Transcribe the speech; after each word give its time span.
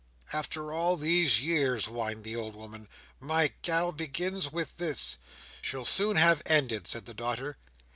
"After 0.33 0.73
all 0.73 0.97
these 0.97 1.43
years!" 1.43 1.85
whined 1.85 2.23
the 2.23 2.35
old 2.35 2.55
woman. 2.55 2.87
"My 3.19 3.51
gal 3.61 3.91
begins 3.91 4.51
with 4.51 4.77
this." 4.77 5.17
"She'll 5.61 5.85
soon 5.85 6.17
have 6.17 6.41
ended," 6.47 6.87
said 6.87 7.05
the 7.05 7.13
daughter. 7.13 7.59